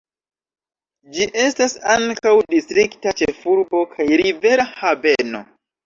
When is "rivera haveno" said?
4.27-5.49